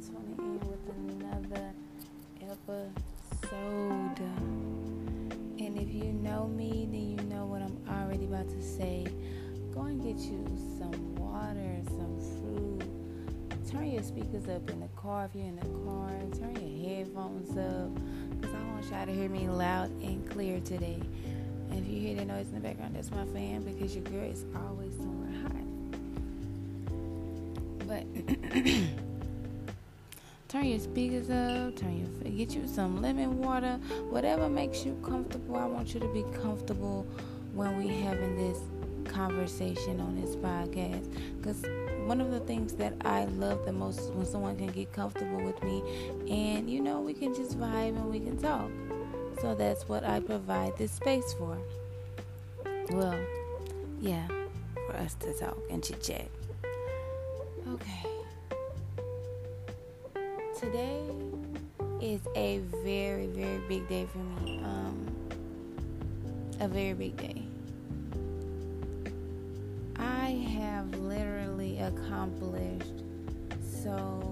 [0.00, 1.72] tuning in with another
[2.40, 4.20] episode.
[5.58, 9.06] And if you know me, then you know what I'm already about to say.
[9.74, 10.44] Go and get you
[10.78, 12.84] some water, some fruit.
[13.70, 16.10] Turn your speakers up in the car if you're in the car.
[16.38, 17.90] Turn your headphones up.
[18.40, 21.00] Because I want y'all to hear me loud and clear today.
[21.70, 24.30] And if you hear the noise in the background, that's my fan because your girl
[24.30, 25.66] is always somewhere hot.
[27.86, 28.04] But
[30.48, 35.56] turn your speakers up, turn your get you some lemon water, whatever makes you comfortable.
[35.56, 37.06] I want you to be comfortable
[37.52, 38.58] when we having this
[39.12, 41.62] conversation on this podcast because
[42.06, 45.42] one of the things that I love the most is when someone can get comfortable
[45.42, 45.82] with me
[46.30, 48.70] and you know we can just vibe and we can talk.
[49.40, 51.58] So that's what I provide this space for.
[52.90, 53.18] Well,
[54.00, 54.26] yeah,
[54.86, 56.28] for us to talk and chit chat.
[57.74, 58.17] Okay
[60.58, 61.00] today
[62.02, 64.60] is a very, very big day for me.
[64.64, 65.06] Um,
[66.58, 67.42] a very big day.
[69.96, 73.04] I have literally accomplished
[73.62, 74.27] so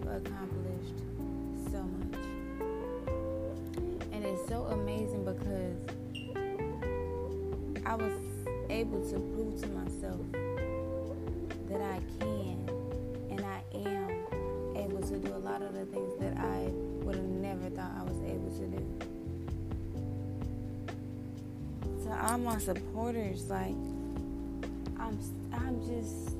[0.00, 0.98] I've accomplished
[1.72, 2.20] so much.
[4.12, 5.76] And it's so amazing because
[7.84, 8.12] I was
[8.70, 10.20] able to prove to myself
[11.68, 12.70] that I can
[13.30, 14.10] and I am
[14.76, 16.70] able to do a lot of the things that I
[17.04, 18.98] would have never thought I was able to do.
[22.04, 23.74] So all my supporters, like,
[24.98, 25.18] I'm,
[25.52, 26.37] I'm just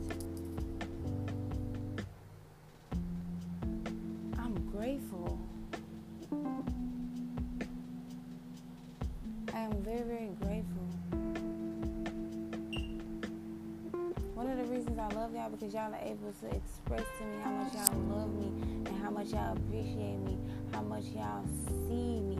[19.29, 20.39] much y'all appreciate me,
[20.73, 21.45] how much y'all
[21.87, 22.39] see me,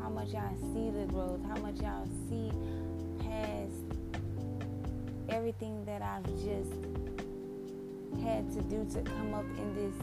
[0.00, 2.52] how much y'all see the growth, how much y'all see
[3.20, 3.72] past
[5.30, 6.74] everything that I've just
[8.22, 9.94] had to do to come up in this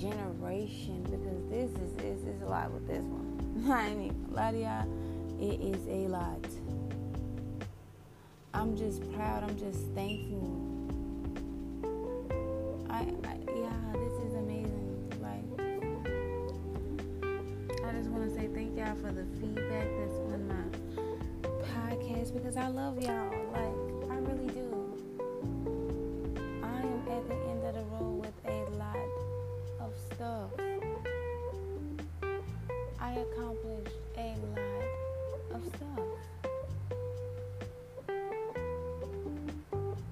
[0.00, 3.68] generation because this is this is a lot with this one.
[3.72, 4.86] I ain't even lie y'all.
[5.40, 6.46] It is a lot.
[8.54, 9.42] I'm just proud.
[9.42, 10.75] I'm just thankful.
[12.96, 15.12] I, I yeah, this is amazing.
[15.20, 15.44] Like
[17.84, 20.64] I just want to say thank y'all for the feedback that's on my
[21.60, 23.30] podcast because I love y'all.
[23.52, 24.96] Like I really do.
[26.62, 28.96] I am at the end of the road with a lot
[29.78, 30.50] of stuff.
[32.98, 34.86] I accomplished a lot
[35.52, 36.16] of stuff.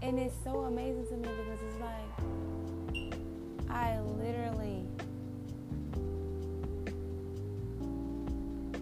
[0.02, 1.53] And it's so amazing to me because
[3.74, 4.86] I literally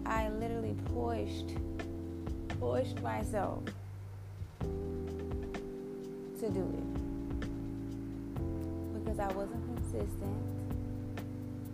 [0.05, 1.57] I literally pushed
[2.61, 3.65] pushed myself
[6.41, 6.89] to do it.
[8.93, 10.37] Because I wasn't consistent.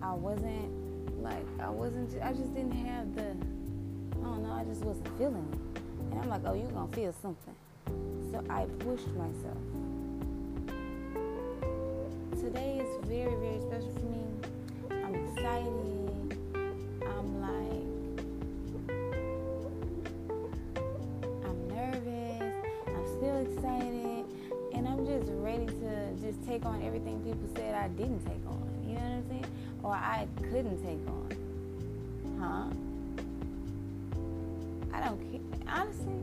[0.01, 3.31] I wasn't like I wasn't I just didn't have the
[4.21, 5.83] I don't know I just wasn't feeling it.
[6.13, 7.57] And I'm like oh you're gonna feel something.
[8.31, 9.59] So I pushed myself
[13.09, 14.23] very very special for me
[14.91, 16.39] I'm excited
[17.03, 17.89] I'm like
[21.45, 22.55] I'm nervous
[22.87, 24.25] I'm still excited
[24.75, 28.63] and I'm just ready to just take on everything people said I didn't take on
[28.87, 29.45] you know what I'm saying
[29.83, 31.29] or I couldn't take on.
[32.39, 32.69] Huh?
[34.93, 35.41] I don't care.
[35.67, 36.21] Honestly,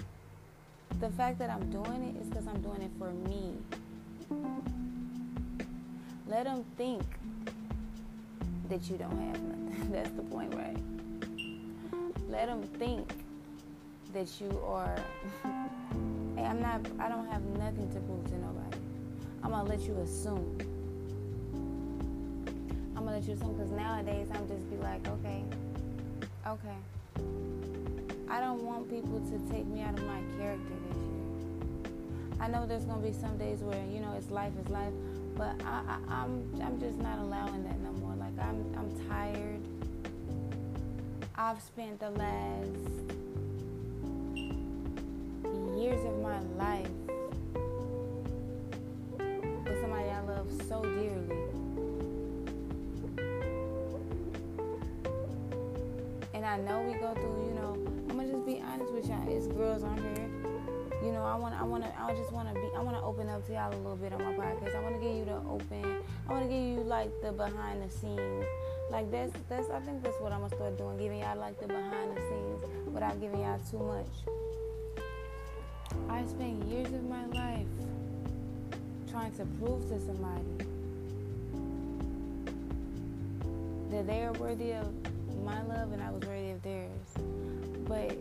[1.00, 3.56] the fact that I'm doing it is because I'm doing it for me.
[6.32, 7.02] Let them think
[8.70, 9.88] that you don't have nothing.
[9.92, 10.78] That's the point, right?
[12.30, 13.12] Let them think
[14.14, 14.96] that you are.
[16.34, 16.80] hey, I'm not.
[16.98, 18.78] I don't have nothing to prove to nobody.
[19.42, 20.56] I'm gonna let you assume.
[22.96, 25.44] I'm gonna let you assume because nowadays I'm just be like, okay,
[26.46, 26.78] okay.
[28.30, 31.92] I don't want people to take me out of my character this year.
[32.40, 34.94] I know there's gonna be some days where you know it's life is life,
[35.36, 38.14] but I, I, I'm I'm just not allowing that no more.
[38.14, 39.60] Like I'm I'm tired.
[41.34, 42.68] I've spent the last
[45.76, 46.88] years of my life
[49.64, 51.36] with somebody I love so dearly.
[56.34, 57.78] And I know we go through, you know,
[58.10, 59.28] I'm gonna just be honest with y'all.
[59.28, 60.31] It's girls on here
[61.02, 63.02] you know, I want, I want to, I just want to be, I want to
[63.02, 64.76] open up to y'all a little bit on my podcast.
[64.76, 65.96] I want to give you the open,
[66.28, 68.44] I want to give you like the behind the scenes.
[68.88, 71.66] Like that's, that's, I think that's what I'm gonna start doing, giving y'all like the
[71.66, 74.06] behind the scenes without giving y'all too much.
[76.08, 77.66] I spent years of my life
[79.10, 80.44] trying to prove to somebody
[83.90, 84.86] that they are worthy of
[85.44, 86.90] my love and I was worthy of theirs.
[87.88, 88.16] But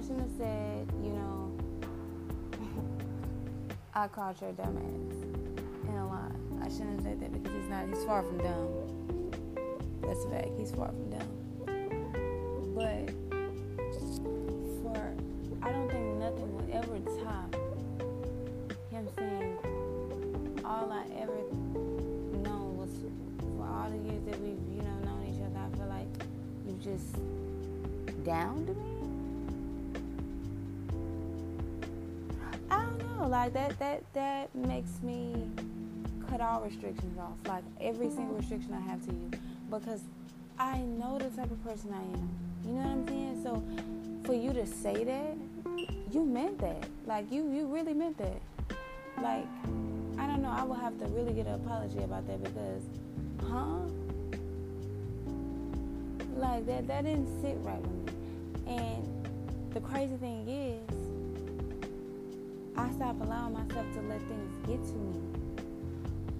[0.00, 1.52] I shouldn't have said, you know,
[3.94, 5.12] I called her dumbass
[5.86, 6.32] in a lie.
[6.62, 7.86] I shouldn't have said that because he's not.
[7.86, 9.60] He's far from dumb.
[10.00, 10.48] That's a fact.
[10.56, 11.28] He's far from dumb.
[12.74, 13.10] But
[14.80, 15.12] for
[15.60, 17.54] I don't think nothing will ever top
[18.90, 19.58] him saying
[20.64, 21.42] all I ever
[22.40, 22.88] known was
[23.58, 26.08] for all the years that we've, you know, known each other, I feel like
[26.66, 27.16] you just
[28.24, 28.89] downed me.
[33.40, 35.48] Like that that that makes me
[36.28, 37.32] cut all restrictions off.
[37.48, 39.30] Like every single restriction I have to you.
[39.70, 40.02] Because
[40.58, 42.28] I know the type of person I am.
[42.66, 43.40] You know what I'm saying?
[43.42, 43.62] So
[44.24, 45.36] for you to say that,
[46.12, 46.84] you meant that.
[47.06, 48.42] Like you you really meant that.
[49.22, 49.46] Like
[50.18, 52.82] I don't know, I will have to really get an apology about that because
[53.48, 53.78] huh?
[56.36, 58.74] Like that that didn't sit right with me.
[58.74, 61.09] And the crazy thing is
[62.80, 65.20] I stopped allowing myself to let things get to me.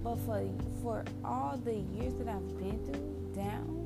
[0.03, 0.43] But for
[0.81, 3.81] for all the years that I've been through down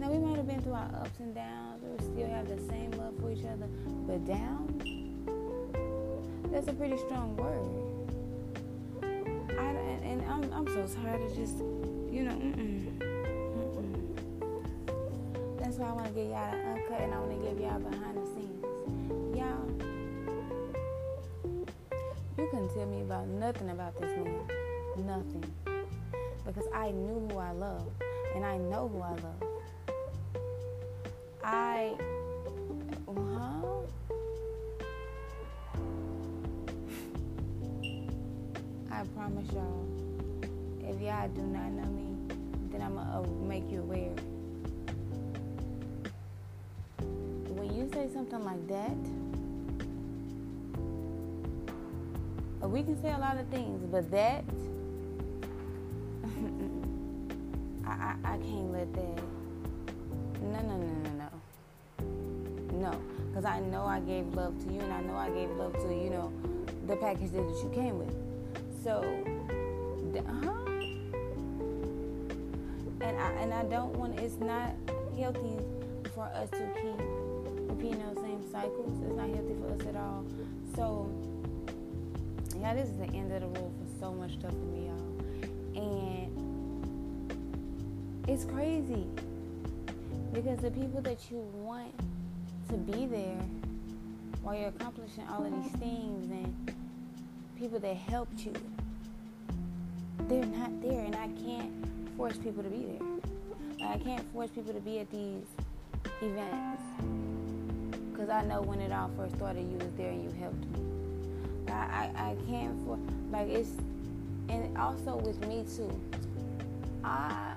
[0.00, 2.90] Now we might have been through our ups and downs, we still have the same
[2.92, 3.68] love for each other,
[4.06, 4.80] but down,
[6.50, 7.68] that's a pretty strong word.
[9.58, 11.58] I, and, and I'm, I'm so tired of just,
[12.10, 12.98] you know, mm-mm,
[13.58, 13.94] mm-mm.
[15.58, 17.78] That's why I want to get y'all the uncut and I want to give y'all
[17.78, 18.59] behind the scenes.
[19.40, 19.70] Y'all,
[22.36, 24.46] you couldn't tell me about nothing about this man.
[24.98, 25.44] Nothing.
[26.44, 27.90] Because I knew who I love
[28.34, 29.42] and I know who I love.
[31.42, 31.94] I,
[33.06, 33.80] huh?
[38.92, 39.86] I promise y'all,
[40.82, 42.14] if y'all do not know me,
[42.70, 44.14] then I'm gonna uh, make you aware.
[47.48, 49.29] When you say something like that,
[52.70, 54.44] we can say a lot of things, but that,
[57.84, 59.22] I, I, I can't let that.
[60.40, 61.30] No, no, no, no, no.
[62.80, 65.72] No, because I know I gave love to you, and I know I gave love
[65.74, 66.32] to you know
[66.86, 68.14] the package that you came with.
[68.84, 69.02] So,
[70.26, 70.52] huh?
[73.00, 74.18] And I and I don't want.
[74.20, 74.70] It's not
[75.18, 75.58] healthy
[76.14, 76.96] for us to keep
[77.68, 79.00] repeating those same cycles.
[79.02, 80.24] It's not healthy for us at all.
[80.76, 81.10] So,
[82.60, 85.16] yeah, this is the end of the road for so much stuff for me, y'all.
[85.76, 86.30] And
[88.28, 89.06] it's crazy
[90.32, 91.92] because the people that you want
[92.68, 93.40] to be there
[94.42, 96.74] while you're accomplishing all of these things and
[97.58, 98.52] people that helped you,
[100.28, 101.04] they're not there.
[101.04, 101.72] And I can't
[102.16, 103.00] force people to be there.
[103.88, 105.44] I can't force people to be at these
[106.20, 106.82] events.
[108.12, 110.89] Because I know when it all first started, you was there and you helped me.
[111.70, 112.98] I, I, I can't for
[113.30, 113.70] like it's
[114.48, 115.90] and also with me too.
[117.04, 117.54] I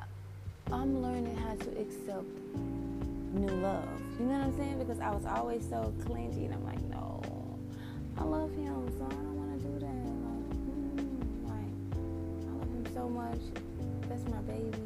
[0.72, 2.26] I'm learning how to accept
[3.34, 3.84] new love.
[4.20, 4.80] You know what I'm saying?
[4.80, 7.22] Because I was always so clingy, and I'm like, no,
[8.18, 10.04] I love him, so I don't want to do that.
[10.24, 11.74] Like, mm, like,
[12.48, 13.40] I love him so much.
[14.08, 14.78] That's my baby.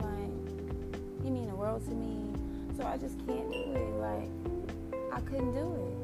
[0.00, 2.32] Like, he mean the world to me.
[2.76, 3.94] So I just can't do it.
[3.98, 4.30] Like,
[5.12, 5.95] I couldn't do it.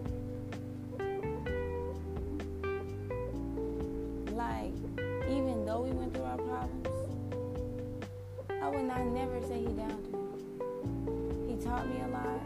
[4.42, 4.74] Like,
[5.30, 6.88] even though we went through our problems,
[8.50, 12.42] I would not never say he downed me He taught me a lot.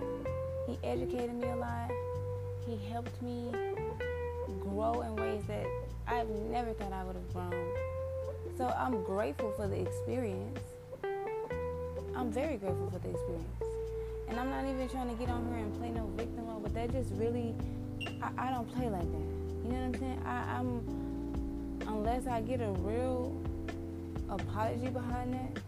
[0.69, 1.91] He educated me a lot.
[2.67, 3.51] He helped me
[4.61, 5.67] grow in ways that
[6.07, 7.67] I've never thought I would have grown.
[8.59, 10.61] So I'm grateful for the experience.
[12.15, 13.63] I'm very grateful for the experience.
[14.29, 16.75] And I'm not even trying to get on here and play no victim role, but
[16.75, 17.55] that just really,
[18.23, 19.27] I, I don't play like that.
[19.65, 20.23] You know what I'm saying?
[20.27, 21.06] I, I'm,
[21.97, 23.33] unless I get a real
[24.29, 25.63] apology behind that,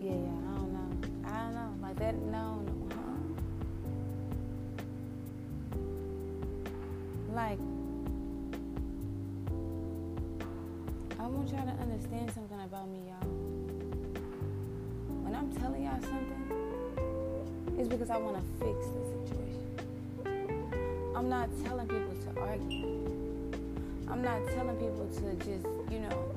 [0.00, 0.90] yeah, yeah, I don't know.
[1.26, 1.74] I don't know.
[1.82, 3.18] Like that, no, no, huh?
[7.34, 7.58] like,
[11.20, 13.28] I want y'all to understand something about me, y'all.
[15.24, 16.52] When I'm telling y'all something,
[17.78, 19.68] it's because I want to fix the situation.
[21.14, 22.97] I'm not telling people to argue.
[24.10, 26.34] I'm not telling people to just, you know,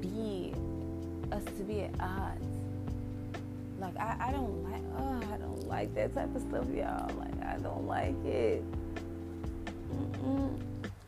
[0.00, 0.54] be
[1.30, 2.42] us to be at odds.
[3.78, 7.14] Like I, I don't like oh I don't like that type of stuff, y'all.
[7.16, 8.64] Like I don't like it.
[9.92, 10.58] Mm-mm.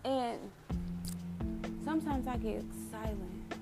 [0.04, 0.38] And
[1.84, 3.54] sometimes I get silent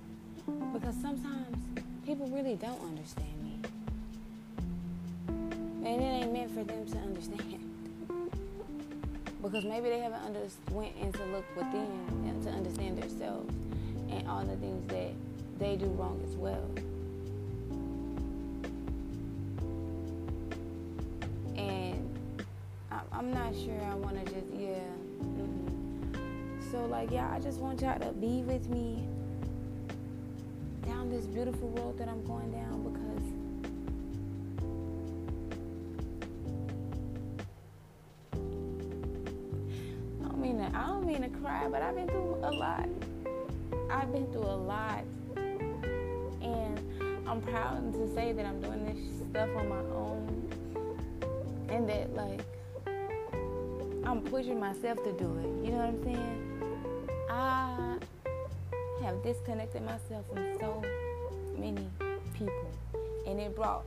[0.72, 1.56] because sometimes
[2.04, 3.58] people really don't understand me.
[5.28, 7.63] And it ain't meant for them to understand
[9.44, 11.86] because maybe they haven't under, went in to look within
[12.26, 13.54] and to understand themselves
[14.08, 15.10] and all the things that
[15.58, 16.66] they do wrong as well.
[21.56, 22.10] And
[23.12, 24.78] I'm not sure I want to just, yeah.
[25.20, 26.70] Mm-hmm.
[26.72, 29.06] So, like, yeah, I just want y'all to be with me
[30.86, 32.82] down this beautiful road that I'm going down
[40.74, 42.88] I don't mean to cry, but I've been through a lot.
[43.90, 45.04] I've been through a lot.
[46.42, 46.80] And
[47.26, 50.50] I'm proud to say that I'm doing this stuff on my own.
[51.68, 52.40] And that, like,
[54.04, 55.64] I'm pushing myself to do it.
[55.64, 56.50] You know what I'm saying?
[57.30, 57.98] I
[59.02, 60.82] have disconnected myself from so
[61.56, 61.86] many
[62.34, 62.70] people.
[63.26, 63.84] And it brought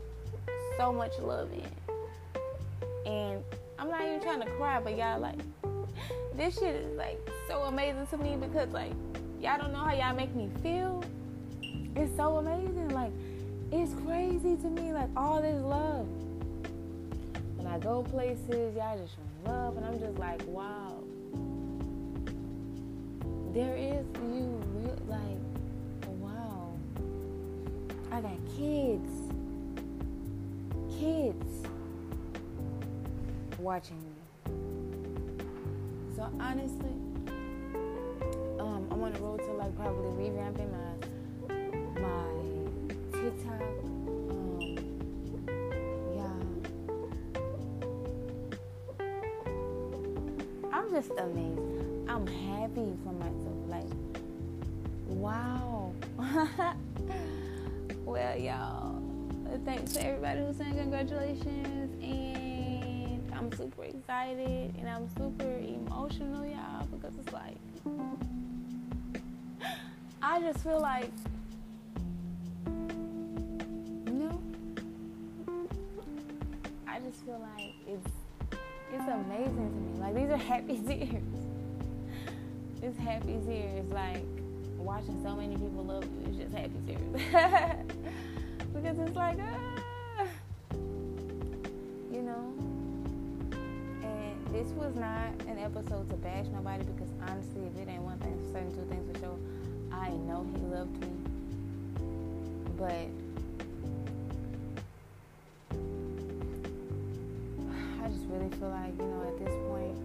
[0.77, 3.11] so much love in.
[3.11, 3.43] And
[3.77, 5.39] I'm not even trying to cry, but y'all, like,
[6.37, 8.91] this shit is like so amazing to me because like
[9.41, 11.03] y'all don't know how y'all make me feel.
[11.95, 12.89] It's so amazing.
[12.89, 13.11] Like
[13.71, 14.93] it's crazy to me.
[14.93, 16.07] Like all this love.
[17.57, 19.15] When I go places, y'all just
[19.45, 20.93] love, and I'm just like, wow.
[23.53, 24.61] There is you,
[25.07, 25.19] like,
[26.19, 26.77] wow.
[28.11, 29.09] I got kids,
[30.99, 31.67] kids
[33.57, 34.16] watching.
[36.17, 36.95] So honestly,
[38.59, 40.95] um, I'm on the road to like probably revamping my
[42.01, 42.25] my
[43.11, 43.61] TikTok.
[44.31, 44.75] Um,
[46.15, 46.39] yeah,
[50.73, 52.09] I'm just amazed.
[52.09, 53.67] I'm happy for myself.
[53.67, 53.85] Like,
[55.05, 55.93] wow.
[58.05, 59.03] well, y'all,
[59.65, 61.86] thanks to everybody who's saying congratulations
[63.47, 67.55] I'm super excited and I'm super emotional, y'all, because it's like
[70.21, 71.09] I just feel like
[72.65, 74.41] you know
[76.85, 78.11] I just feel like it's
[78.91, 79.97] it's amazing to me.
[80.01, 81.23] Like these are happy tears.
[82.81, 83.89] It's happy tears.
[83.93, 84.25] Like
[84.75, 87.13] watching so many people love you is just happy tears.
[88.73, 89.66] because it's like ah,
[94.57, 98.35] this was not an episode to bash nobody because honestly, if it ain't one thing,
[98.51, 99.37] certain two things for sure,
[99.91, 101.11] I know he loved me.
[102.75, 102.89] But
[108.03, 109.95] I just really feel like, you know, at this point,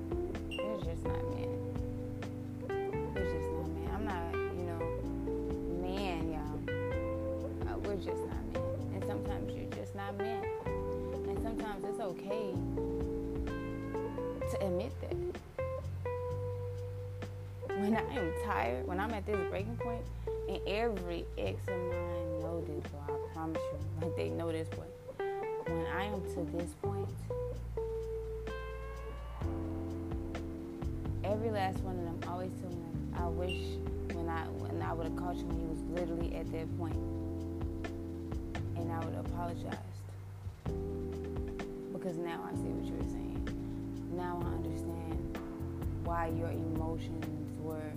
[14.53, 15.17] to admit that.
[17.79, 20.03] When I am tired, when I'm at this breaking point,
[20.47, 24.69] and every ex of mine know this, so I promise you, like they know this
[24.69, 24.91] point.
[25.67, 27.09] When I am to this point,
[31.25, 32.85] every last one of them always tell me,
[33.17, 33.57] I wish
[34.15, 36.97] when I when I would have caught you when you was literally at that point,
[38.77, 39.79] and I would have apologized
[41.95, 43.32] because now I see what you were saying
[44.13, 45.39] now I understand
[46.05, 47.93] why your emotions were,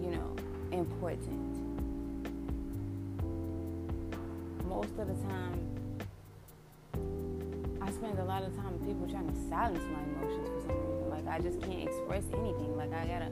[0.00, 0.36] you know,
[0.72, 1.56] important.
[4.66, 5.70] Most of the time,
[7.80, 10.76] I spend a lot of time with people trying to silence my emotions for some
[10.76, 11.10] reason.
[11.10, 12.76] Like I just can't express anything.
[12.76, 13.30] Like I gotta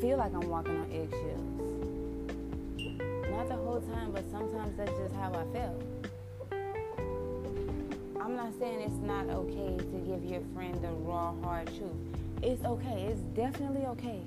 [0.00, 1.54] feel like I'm walking on eggshells.
[3.30, 5.82] Not the whole time, but sometimes that's just how I felt.
[8.24, 11.92] I'm not saying it's not okay to give your friend the raw, hard truth.
[12.42, 13.08] It's okay.
[13.10, 14.20] It's definitely okay.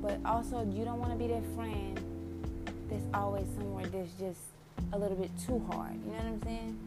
[0.00, 2.00] But also, you don't want to be that friend
[2.88, 4.40] that's always somewhere that's just
[4.94, 5.92] a little bit too hard.
[6.06, 6.78] You know what I'm saying?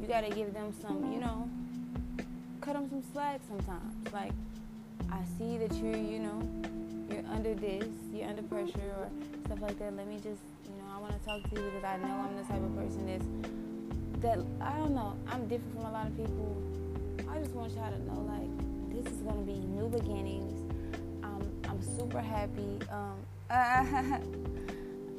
[0.00, 1.46] You gotta give them some, you know,
[2.62, 4.10] cut them some slack sometimes.
[4.10, 4.32] Like,
[5.12, 6.42] I see that you're, you know,
[7.10, 9.10] you're under this, you're under pressure or
[9.44, 9.94] stuff like that.
[9.94, 12.36] Let me just, you know, I want to talk to you because I know I'm
[12.36, 13.65] the type of person that's
[14.26, 15.16] that I don't know.
[15.28, 16.62] I'm different from a lot of people.
[17.30, 18.50] I just want y'all to know, like,
[18.92, 20.60] this is gonna be new beginnings.
[21.22, 22.80] Um, I'm super happy.
[22.90, 23.14] Um,
[23.48, 24.18] uh,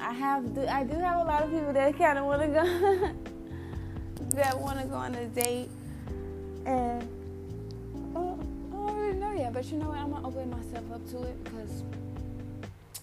[0.00, 3.14] I have, I do have a lot of people that kind of want to go,
[4.36, 5.70] that want to go on a date,
[6.66, 7.08] and
[9.38, 9.98] yeah, but you know what?
[9.98, 11.82] I'm gonna open myself up to it because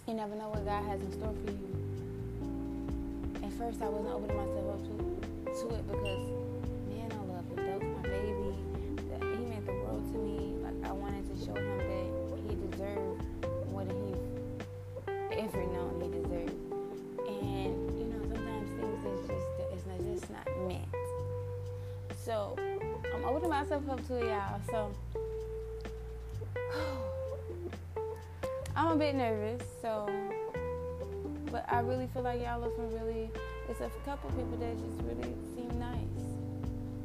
[0.08, 1.58] you never know what God has in store for you.
[3.44, 5.25] At first, I wasn't opening myself up to,
[5.56, 6.28] to it because,
[6.90, 7.56] man, I love him.
[7.56, 8.52] That was my baby.
[9.10, 10.58] That he meant the world to me.
[10.62, 12.12] Like I wanted to show him that
[12.44, 13.24] he deserved
[13.72, 14.14] what he
[15.40, 16.60] ever known he deserved.
[17.26, 20.92] And you know, sometimes things is just it's not just not meant.
[22.18, 22.58] So
[23.14, 24.60] I'm opening myself up to y'all.
[24.70, 24.92] So.
[28.76, 30.10] I'm a bit nervous, so
[31.50, 33.32] but I really feel like y'all are some really
[33.70, 35.98] it's a couple people that just really seem nice.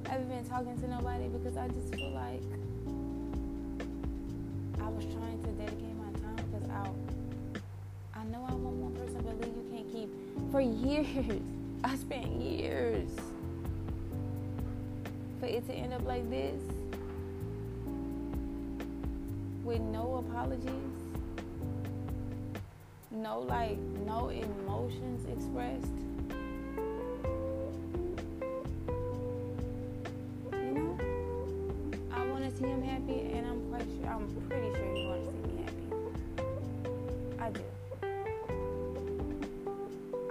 [0.07, 2.43] I haven't been talking to nobody because I just feel like
[4.81, 9.23] I was trying to dedicate my time because I I know I want one person,
[9.23, 11.41] but Lee, you can't keep for years.
[11.85, 13.09] I spent years
[15.39, 16.61] for it to end up like this
[19.65, 20.69] with no apologies,
[23.11, 26.10] no like no emotions expressed.
[34.07, 35.87] I'm pretty sure he wants to see me happy.
[37.39, 37.65] I do.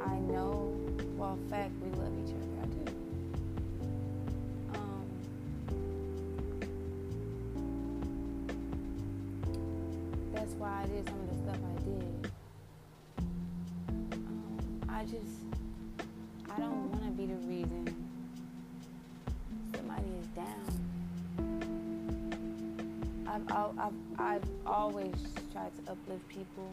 [0.05, 0.75] I know
[1.17, 2.47] well, a fact we love each other.
[2.61, 2.83] I do.
[4.73, 5.05] Um,
[10.33, 12.31] that's why I did some of the stuff I did.
[14.13, 15.43] Um, I just,
[16.49, 18.08] I don't want to be the reason
[23.47, 25.13] I've, I've, I've always
[25.51, 26.71] tried to uplift people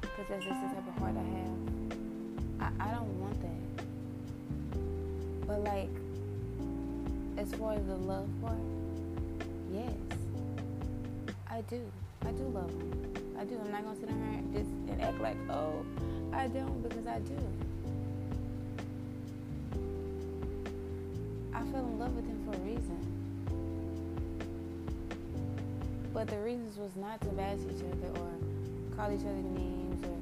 [0.00, 1.56] because that's just the type of heart I have.
[2.60, 3.86] I, I don't want that.
[5.46, 5.90] But like,
[7.38, 8.58] as far as the love part,
[9.72, 9.92] yes,
[11.50, 11.80] I do.
[12.26, 13.14] I do love him.
[13.38, 13.58] I do.
[13.64, 15.84] I'm not gonna sit on here and just and act like, oh,
[16.32, 17.38] I don't because I do.
[21.54, 23.17] I fell in love with him for a reason.
[26.18, 28.32] But the reasons was not to bash each other or
[28.96, 30.18] call each other names or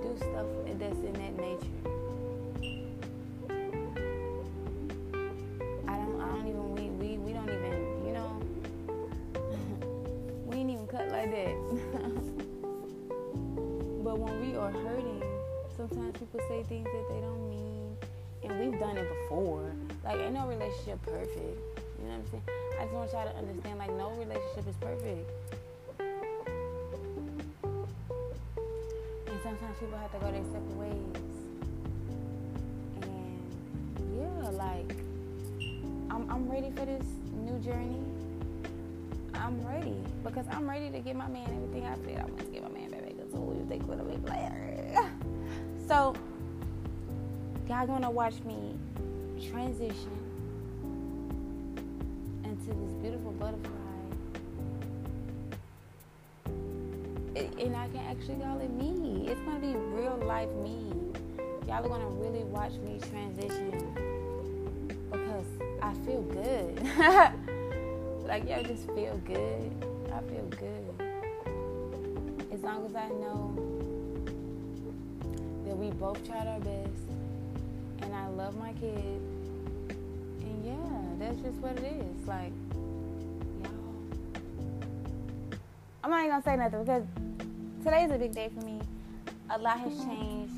[0.00, 0.46] do stuff
[0.78, 1.66] that's in that nature.
[5.88, 8.40] I don't I don't even we we, we don't even, you know,
[10.46, 11.56] we ain't even cut like that.
[14.04, 15.24] But when we are hurting,
[15.76, 17.96] sometimes people say things that they don't mean.
[18.44, 19.74] And we've done it before.
[20.04, 21.71] Like, ain't no relationship perfect.
[22.82, 25.30] I just want y'all to understand, like, no relationship is perfect.
[29.28, 31.16] And sometimes people have to go their separate ways.
[33.02, 33.38] And
[34.18, 34.96] yeah, like,
[36.10, 38.02] I'm, I'm ready for this new journey.
[39.34, 42.46] I'm ready because I'm ready to give my man everything I said I want to
[42.46, 42.92] give my man
[43.30, 45.08] so you think what a player.
[45.86, 46.14] So
[47.68, 48.74] y'all gonna watch me
[49.50, 50.31] transition
[52.66, 53.70] into this beautiful butterfly.
[57.34, 59.28] and I can actually call it me.
[59.28, 60.92] It's gonna be real life me.
[61.66, 63.70] Y'all are gonna really watch me transition
[65.10, 65.46] because
[65.80, 66.82] I feel good.
[68.26, 69.72] like y'all just feel good.
[70.12, 70.94] I feel good
[72.52, 73.54] as long as I know
[75.64, 77.02] that we both tried our best
[78.02, 79.31] and I love my kid.
[81.22, 82.26] That's just what it is.
[82.26, 82.52] Like,
[83.62, 83.70] y'all.
[86.02, 87.04] I'm not even gonna say nothing because
[87.84, 88.80] today's a big day for me.
[89.50, 90.52] A lot has changed.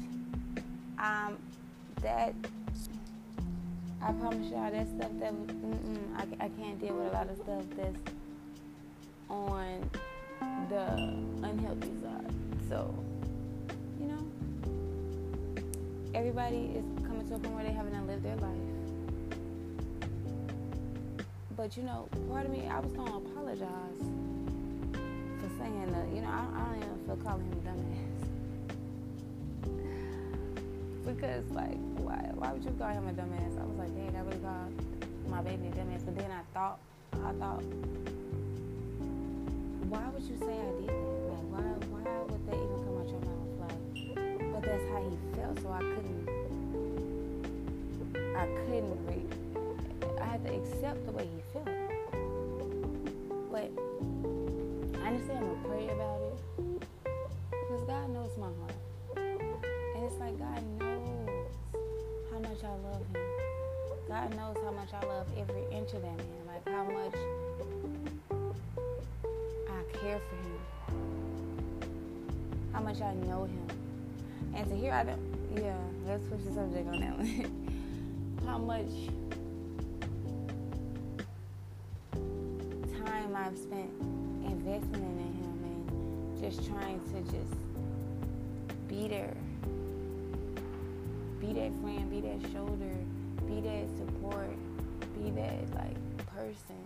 [0.98, 1.36] Um,
[2.00, 2.34] that
[4.00, 5.34] I promise y'all that stuff that
[6.16, 7.98] I, I can't deal with a lot of stuff that's
[9.28, 9.90] on
[10.70, 10.86] the
[11.46, 12.34] unhealthy side.
[12.70, 12.94] So,
[14.00, 15.62] you know,
[16.14, 18.83] everybody is coming to a point where they're having to live their life.
[21.56, 24.00] But you know, part of me, I was gonna apologize
[25.38, 26.08] for saying that.
[26.14, 28.00] You know, I, I don't even feel calling him dumbass.
[31.04, 33.60] Because like why why would you call him a dumbass?
[33.60, 34.72] I was like, dang, I really called
[35.28, 36.04] my baby a dumbass.
[36.04, 36.78] But then I thought
[37.12, 37.62] I thought
[39.88, 41.30] why would you say I did that?
[41.30, 41.62] Like why
[41.92, 43.52] why would that even come out your mouth?
[43.62, 46.24] Like but that's how he felt so I couldn't
[48.36, 49.30] I couldn't re-
[50.20, 51.40] I had to accept the way he
[64.24, 66.46] God knows how much I love every inch of that man.
[66.46, 67.14] Like how much
[69.68, 70.60] I care for him.
[72.72, 73.68] How much I know him.
[74.54, 75.20] And to hear I don't
[75.54, 78.40] yeah, let's switch the subject on that one.
[78.46, 78.88] how much
[83.04, 83.90] time I've spent
[84.46, 87.54] investing in him and just trying to just
[88.88, 89.36] be there.
[91.40, 92.94] Be that friend, be that shoulder,
[93.46, 94.50] be that support,
[95.14, 96.82] be that like person.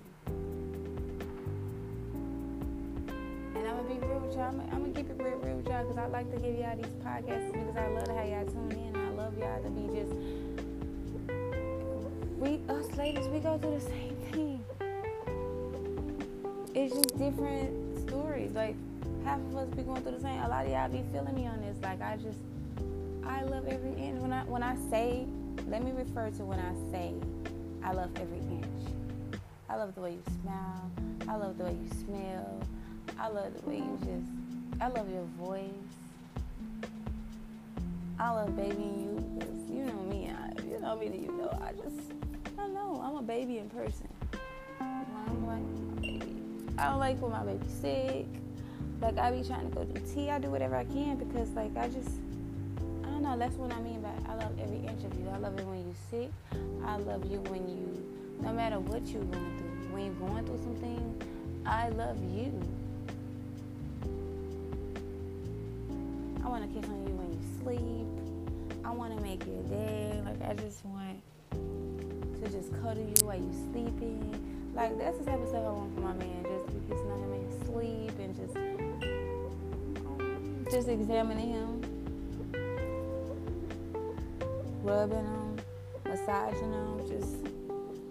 [3.57, 4.49] And I'm gonna be real with y'all.
[4.49, 6.77] I'm, I'm gonna keep it real, real with y'all because I like to give y'all
[6.77, 8.97] these podcasts because I love how y'all tune in.
[8.97, 10.13] I love y'all to be just
[12.39, 14.65] we us ladies we go through the same thing.
[16.75, 18.53] It's just different stories.
[18.53, 18.77] Like
[19.25, 20.41] half of us be going through the same.
[20.43, 21.77] A lot of y'all be feeling me on this.
[21.83, 22.39] Like I just,
[23.25, 24.21] I love every inch.
[24.21, 25.27] When I when I say,
[25.67, 27.15] let me refer to when I say,
[27.83, 28.67] I love every inch.
[29.69, 30.91] I love the way you smile.
[31.29, 32.61] I love the way you smell.
[33.19, 34.81] I love the way you just.
[34.81, 35.69] I love your voice.
[38.19, 40.31] I love babying you because you know me.
[40.31, 41.07] I, you know me.
[41.07, 42.13] You know I just.
[42.57, 44.09] I don't know I'm a baby in person.
[44.81, 46.37] I'm like baby.
[46.79, 48.27] I don't like when my baby's sick.
[49.01, 50.31] Like I be trying to go do tea.
[50.31, 52.11] I do whatever I can because like I just
[53.29, 53.39] know.
[53.39, 55.29] That's what I mean by I love every inch of you.
[55.29, 56.31] I love it when you sick.
[56.85, 59.93] I love you when you no matter what you're going through.
[59.93, 61.23] When you're going through something,
[61.67, 62.53] I love you.
[66.45, 68.07] I want to kiss on you when you sleep.
[68.85, 70.23] I want to make your day.
[70.25, 71.21] Like I just want
[71.53, 74.73] to just cuddle you while you're sleeping.
[74.75, 76.45] Like that's the type of stuff I want from my man.
[76.45, 78.55] Just be kissing on him in sleep and just
[80.71, 81.78] just examining him,
[84.89, 85.57] rubbing him,
[86.05, 87.37] massaging him, just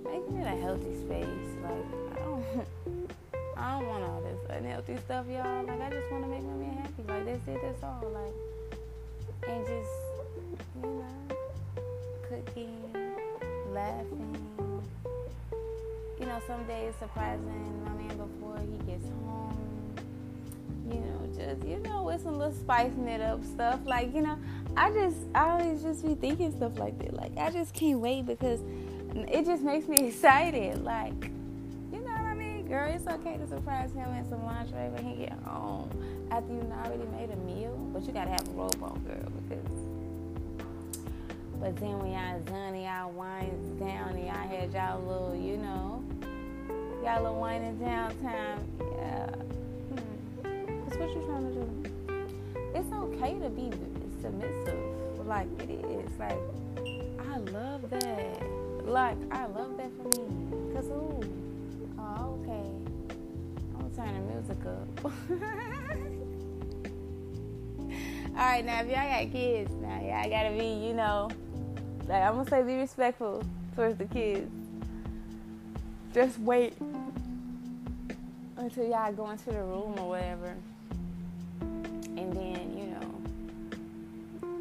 [0.06, 1.50] making it a healthy space.
[1.64, 2.46] Like I don't,
[3.58, 5.66] I don't want all this unhealthy stuff, y'all.
[5.66, 7.04] Like I just want to make my man happy.
[7.08, 7.60] Like that's it.
[7.64, 8.12] That's all.
[8.14, 9.90] Like and just
[10.76, 11.06] you know,
[12.30, 12.78] cooking,
[13.74, 14.38] laughing.
[16.20, 19.68] You know, some days surprising my man before he gets home
[20.90, 23.80] you know, just you know, with some little spicing it up stuff.
[23.86, 24.38] Like, you know,
[24.78, 27.16] I just I always just be thinking stuff like that.
[27.16, 28.60] Like I just can't wait because
[29.16, 30.84] it just makes me excited.
[30.84, 31.32] Like,
[31.92, 32.68] you know what I mean?
[32.68, 35.90] Girl, it's okay to surprise him in some lingerie when he get home
[36.30, 37.76] after you already made a meal.
[37.92, 39.88] But you gotta have a robe on, girl, because
[41.60, 46.04] but then when y'all done y'all winds down and y'all had y'all little, you know,
[47.04, 50.86] y'all little winding down time, yeah hmm.
[50.86, 51.68] That's what you trying to do.
[52.76, 53.72] It's okay to be
[54.28, 55.26] submissive.
[55.26, 56.20] Like it is.
[56.20, 56.38] Like
[57.30, 58.44] I love that.
[58.86, 60.74] Like I love that for me.
[60.74, 61.22] Cause ooh,
[62.00, 62.68] oh okay.
[63.76, 65.06] I'm gonna turn the music up.
[68.38, 71.30] All right, now if y'all got kids, now y'all gotta be, you know,
[72.08, 73.44] like I'm gonna say, be respectful
[73.76, 74.52] towards the kids.
[76.14, 76.74] Just wait
[78.58, 80.56] until y'all go into the room or whatever
[82.18, 83.07] and then you know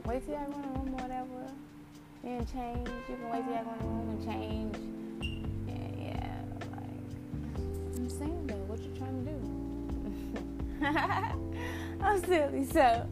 [0.06, 1.52] wait till y'all go in the room or whatever.
[2.22, 2.88] Then change.
[3.08, 4.76] You can wait till y'all go in the room and change.
[5.68, 6.32] And yeah
[6.70, 7.02] like
[7.96, 9.38] i'm saying though what you trying to do?
[12.04, 13.06] I'm silly so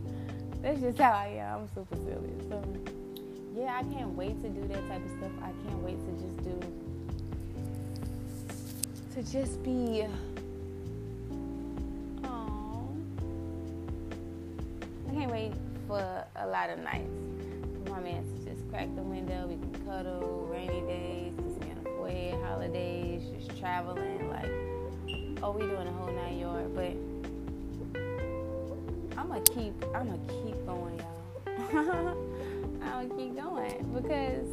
[0.63, 1.61] that's just how i am.
[1.61, 2.63] I'm super silly so.
[3.57, 5.33] Yeah i can't wait to do that type of stuff.
[5.43, 6.61] I can't wait to just do
[9.15, 10.07] to just be
[12.25, 12.89] oh
[15.09, 15.53] I can't wait
[15.87, 17.11] for a lot of nights.
[17.89, 22.39] My man just crack the window, we can cuddle, rainy days, just on the foyer,
[22.45, 24.51] holidays, just traveling, like,
[25.43, 26.75] oh, we doing a whole nine yard.
[26.75, 26.93] But
[29.19, 31.47] I'm gonna keep, I'm gonna keep going, y'all.
[32.83, 34.49] I'm gonna keep going because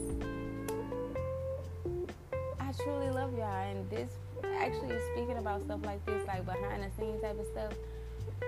[2.57, 4.11] I truly love y'all, and this
[4.55, 7.73] actually speaking about stuff like this, like behind the scenes type of stuff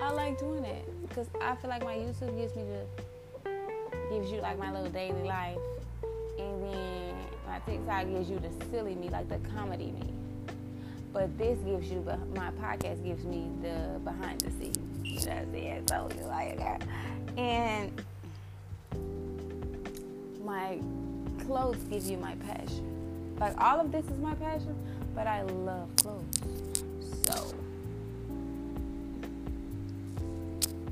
[0.01, 3.02] I like doing it because I feel like my YouTube gives me the
[4.13, 5.58] gives you like my little daily life,
[6.38, 7.15] and then
[7.47, 10.13] my TikTok gives you the silly me, like the comedy me.
[11.12, 12.04] But this gives you,
[12.36, 14.78] my podcast gives me the behind the scenes.
[15.28, 15.88] I'm saying?
[15.88, 16.82] So you like, that.
[17.38, 18.04] and
[20.43, 20.80] my
[21.45, 23.36] clothes give you my passion.
[23.39, 24.76] Like all of this is my passion,
[25.15, 26.84] but I love clothes.
[27.26, 27.56] So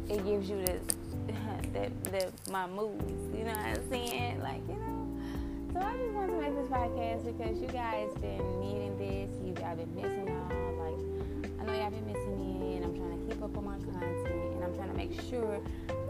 [0.10, 0.80] it gives you the
[1.74, 3.36] the, the my moods.
[3.36, 4.42] You know what I'm saying?
[4.42, 5.08] Like you know.
[5.74, 9.30] So I just want to make this podcast because you guys been needing this.
[9.46, 10.74] You guys been missing y'all.
[10.84, 13.78] Like I know y'all been missing me, and I'm trying to keep up on my
[13.78, 15.62] content, and I'm trying to make sure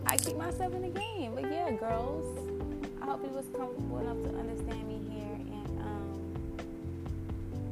[0.06, 1.36] I keep myself in the game.
[1.36, 2.26] But yeah, girls,
[3.02, 6.22] I hope you was comfortable enough to understand me here, and um,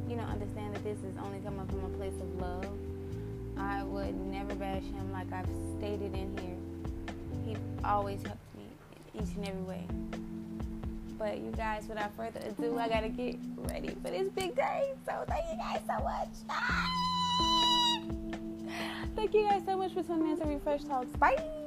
[0.08, 2.66] you know, understand that this is only coming from a place of love.
[3.56, 6.59] I would never bash him like I've stated in here.
[7.44, 8.64] He always helped me
[9.14, 9.86] in each and every way.
[11.18, 14.94] But you guys, without further ado, I gotta get ready for this big day.
[15.04, 16.28] So thank you guys so much.
[19.16, 21.10] Thank you guys so much for tuning in to Refresh Talks.
[21.16, 21.59] Bye.